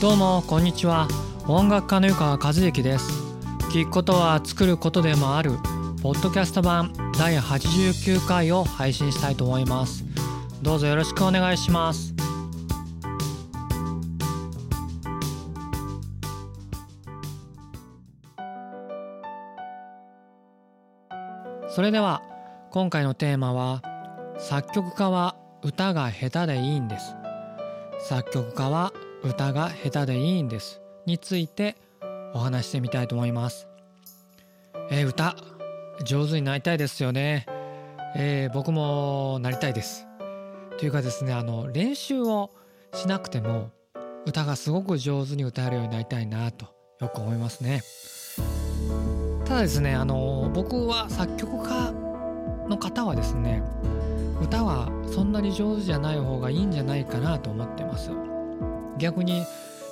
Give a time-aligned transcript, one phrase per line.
[0.00, 1.08] どうもこんにちは。
[1.46, 3.22] 音楽家の湯川和之です。
[3.70, 5.50] 聞くことは作ることでもある。
[6.02, 10.06] ポッドキャスト版第89回を配信したいと思います。
[10.62, 12.14] どうぞよろしくお願いします。
[21.68, 22.22] それでは
[22.70, 23.82] 今回のテーマは
[24.38, 27.14] 作曲家は歌が下手でいいんです。
[28.08, 30.80] 作曲家は歌が下手でいいんです。
[31.06, 31.76] について
[32.34, 33.68] お話してみたいと思います。
[34.90, 35.36] えー、歌。
[36.04, 37.46] 上手になりたいですよね。
[38.16, 40.06] えー、僕もなりたいです。
[40.78, 42.50] というかですねあの練習を
[42.94, 43.70] しなくても
[44.26, 46.66] 歌がすごく上手に歌えるようになりたいなと
[47.00, 47.82] よく思いますね。
[49.44, 51.92] ただですねあの僕は作曲家
[52.68, 53.62] の方はですね
[54.40, 58.10] 歌はそんなに上手じゃない方がいいんじゃないかなと思ってます。
[59.00, 59.44] 逆に、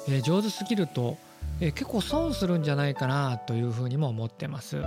[0.09, 1.17] えー、上手すぎると、
[1.61, 4.83] えー、結構損するんじゃないかなというふうにも思ってます。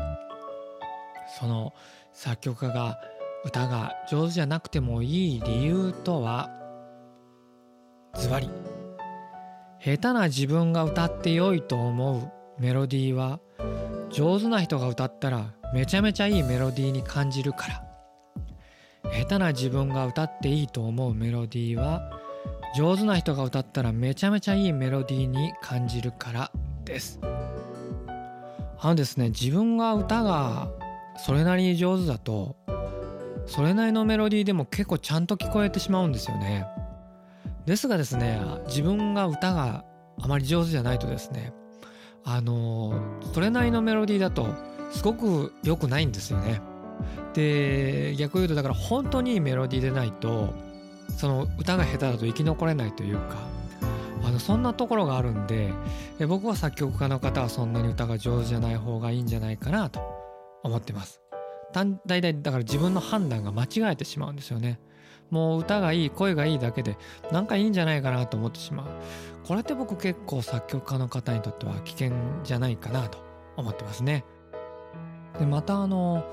[1.40, 1.74] その
[2.14, 3.00] 作曲家が
[3.44, 6.50] 歌が上手じゃなくてもいい理由とは
[8.16, 8.50] ズバリ
[9.80, 13.40] 下手な自分が歌って良いと思うメロディーは
[14.12, 17.92] 上手な人が歌ったらめちゃめちゃいいメロディーに感じるから。
[19.12, 22.21] 下手な自分が歌っていいと思うメロディーは
[22.76, 26.52] 上手な人が歌ったらめちゃめちゃいいメロディーに感じるから
[26.86, 27.20] です。
[28.84, 30.70] あのですね自分が歌が
[31.18, 32.56] それなりに上手だと
[33.46, 36.66] それなりのメロディーでも結構ちゃんと聞こえてしまうんですよね。
[37.66, 39.86] ですがですね自分が歌が
[40.20, 41.54] あまり上手じゃないとですね
[42.24, 43.00] あの
[43.34, 44.48] それなりのメロディーだと
[44.92, 46.62] すごく良くないんですよね。
[47.34, 50.54] で逆言うとだから本当にいいメロディーでないと
[51.18, 53.38] その歌が下手だと生き残れないというか
[54.24, 55.74] あのそんなところがあるんで
[56.20, 60.02] え僕は作曲家の方はそんなに歌が上手じゃない方がいいんじゃないかなと
[60.64, 61.22] 思ってます。
[61.74, 64.80] 大体だから自分の判断が間違えてしまうんですよね。
[65.30, 66.98] もう歌がいい声がいいだけで
[67.32, 68.88] なんかいいんじゃないかなと思ってしまう。
[69.48, 72.12] これって僕結構作曲家の方にとっては危険
[72.44, 73.20] じゃないかなと
[73.56, 74.26] 思ってますね。
[75.40, 76.24] でまたあの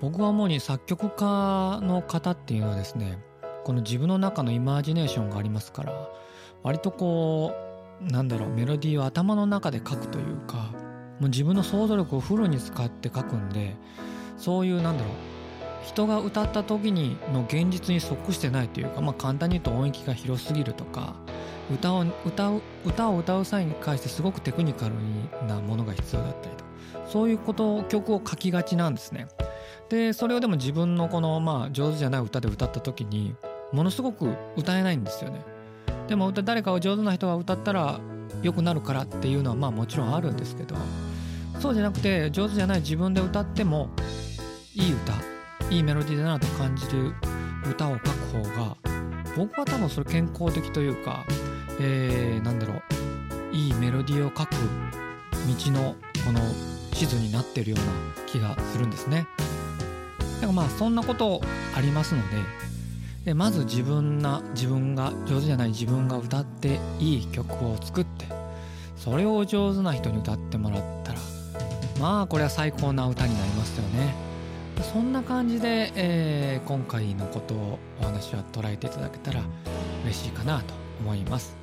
[0.00, 3.18] 僕は主に作曲家の方っていうのはですね
[3.64, 6.08] この自分の中のイマジネーションがありますから
[6.62, 7.52] 割とこ
[8.00, 10.70] うなんだろうメロディーを頭の中で書くというか
[11.18, 13.76] もう自分の想像力をフルに使って書くんで
[14.36, 15.12] そういうなんだろう
[15.84, 21.14] 人が歌った時にの現実に即してないというか、まあ、簡単に言うと音域が広すぎるとか
[21.72, 24.94] 歌を歌う歌を歌う際に関してすごくテクニカル
[25.46, 26.64] なものが必要だったりと
[27.06, 29.28] そういうこと曲を書きがちなんですね。
[29.88, 33.36] でそれをでも自分のこのまあ上手じゃない歌で歌った時に
[33.74, 35.44] ものすごく歌えないんですよね。
[36.06, 37.98] でも誰かを上手な人が歌ったら
[38.42, 40.76] 良くなるからっていうのはまあもちろんあるんですけど
[41.60, 43.88] そうじゃなくて上手じゃない自分で歌っても
[44.74, 45.12] いい歌
[45.70, 47.14] いいメロディーだなと感じる
[47.68, 48.76] 歌を書く方が
[49.36, 51.24] 僕は多分それ健康的というか、
[51.80, 55.94] えー、なんだろういいメロディーを書く道の
[56.26, 56.40] この
[56.92, 59.26] 地図になってるような気がするんですね。
[60.18, 61.40] だからまあそんなこと
[61.74, 62.64] ありますので
[63.24, 68.26] でまず自分な自分が上手じゃない自分が歌っていい曲を作って
[68.96, 71.18] それを上手な人に歌ってもらったら
[71.98, 74.14] まあこれは最高な歌になりますよね。
[74.92, 79.40] そんな感じで、えー、今回のことをお話は捉えていただけたら
[80.04, 81.56] 嬉しいかなと思います。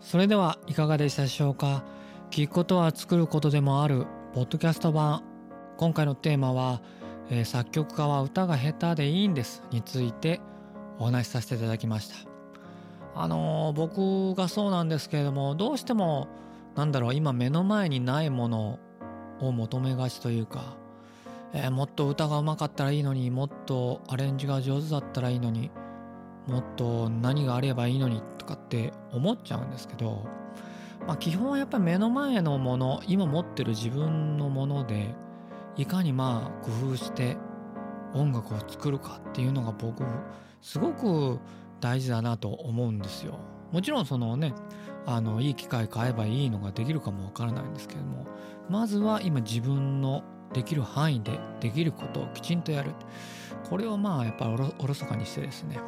[0.00, 1.82] それではいかがでしたでしょうか？
[2.30, 4.06] 聞くことは作ることでもある。
[4.34, 5.22] ポッドキャスト版。
[5.76, 6.82] 今回のテーマは、
[7.30, 10.40] えー、作曲家は歌が下手でいいんですについて
[10.98, 12.16] お話しさせていただきました。
[13.14, 16.26] あのー、僕がそうなんですけれどもどうしても
[16.74, 18.80] なんだろう今目の前にないもの
[19.38, 20.78] を求めがちというか、
[21.52, 25.70] えー、もっと歌がうまかったらいいのにもっとアレンジが上手だったらいいのに
[26.48, 30.26] もっと何があればいいのにとかって思っちゃうんですけど
[31.06, 35.14] まあ、基本はやっぱり目の前のもの今持ってる自分のもので
[35.76, 37.36] いかにまあ工夫して
[38.14, 40.04] 音楽を作るかっていうのが僕
[40.62, 41.40] すごく
[41.80, 43.38] 大事だなと思うんですよ。
[43.72, 44.54] もちろんそのね
[45.04, 48.24] あのいい機会買えばいいのができるかもわからないんですけども
[48.70, 50.22] まずは今自分の
[50.54, 52.92] できる範囲でできることをきちんとやる
[53.68, 55.78] これをまあやっぱりおろそかにしてですね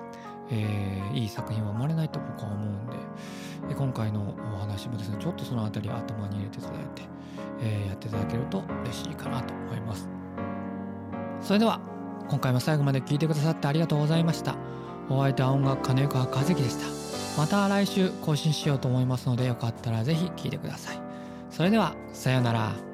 [0.51, 2.97] えー、いい作品は生まれないと僕は思うんで、
[3.71, 7.03] え今回のお話もですねちょっとその辺り頭に入れていただいて、
[7.61, 10.09] えー、やっていただけると嬉しいかなと思います。
[11.41, 11.81] それでは
[12.29, 14.57] 今回も最後まで聞いてくださってありがとうございました。
[15.09, 17.41] お相手は音楽家の横川和樹でした。
[17.41, 21.01] また来週更新しようと思いますのでよかったらぜひ聴いてください。
[21.51, 22.86] それではさようなら。